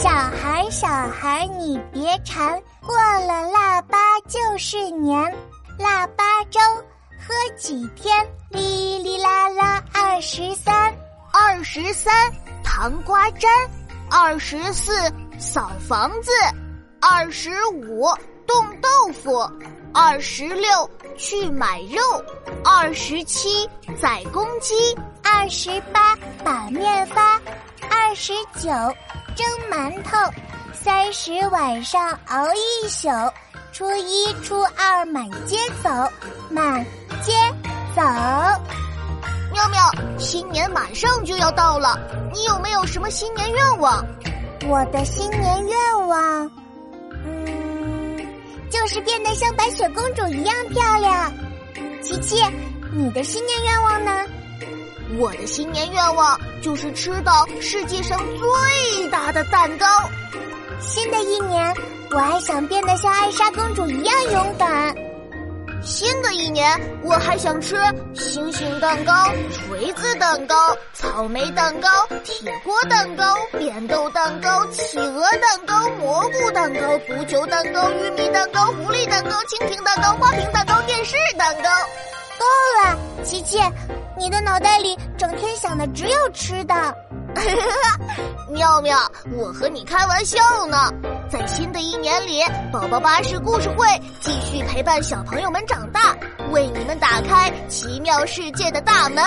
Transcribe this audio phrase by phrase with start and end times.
[0.00, 3.98] 小孩你别馋，过了腊八
[4.28, 5.20] 就是年。
[5.76, 6.60] 腊八粥
[7.18, 8.24] 喝几天？
[8.50, 10.94] 哩哩啦啦二十三。
[11.32, 12.12] 二十三
[12.62, 13.50] 糖瓜粘，
[14.08, 14.92] 二十四
[15.38, 16.30] 扫房子，
[17.00, 18.06] 二十五
[18.46, 19.38] 冻豆腐，
[19.92, 22.00] 二十六去买肉，
[22.64, 23.68] 二十七
[24.00, 24.74] 宰公鸡，
[25.24, 27.40] 二十八把面发，
[28.08, 28.70] 二十九
[29.36, 30.16] 蒸馒头，
[30.72, 33.06] 三十晚上熬一宿，
[33.70, 35.90] 初一初二满街走，
[36.48, 36.82] 满
[37.20, 37.34] 街
[37.94, 38.00] 走。
[39.52, 42.00] 妙妙，新年马上就要到了，
[42.32, 44.02] 你有没有什么新年愿望？
[44.66, 46.50] 我的新年愿望，
[47.26, 48.26] 嗯，
[48.70, 51.30] 就是变得像白雪公主一样漂亮。
[52.00, 52.42] 琪琪，
[52.90, 54.24] 你的新年愿望呢？
[55.18, 59.86] 我的新年愿望就是吃到世界上最大的蛋糕。
[60.80, 61.74] 新的一年，
[62.10, 64.94] 我还想变得像艾莎公主一样勇敢。
[65.80, 67.76] 新的一年，我还想吃
[68.12, 69.12] 星星蛋糕、
[69.52, 71.88] 锤子蛋糕、草莓蛋糕、
[72.24, 81.70] 铁锅蛋糕、扁豆蛋糕、企鹅蛋糕、蘑菇蛋糕、足球蛋糕、玉米蛋糕、狐狸蛋糕、蜻蜓蛋糕、花瓶蛋糕、电视蛋糕。
[82.38, 82.44] 够
[82.82, 83.58] 了，琪琪，
[84.18, 86.74] 你的脑袋里整天想的只有吃的。
[88.50, 88.98] 妙妙，
[89.36, 90.90] 我和你开玩笑呢。
[91.30, 93.86] 在新的一年里，宝宝巴士故事会
[94.20, 96.16] 继续陪伴小朋友们长大，
[96.50, 99.22] 为你们打开奇妙世界的大门。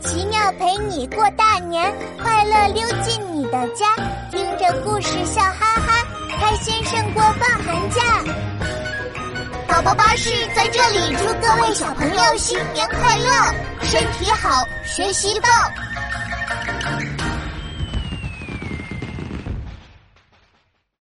[0.00, 3.94] 奇妙陪你过大年，快乐溜进你的家，
[4.30, 6.06] 听着故事笑哈哈，
[6.40, 8.02] 开心胜过放寒假。
[9.86, 13.30] 宝巴士在这里祝各位小朋友新年快乐，
[13.84, 15.48] 身体好，学习棒。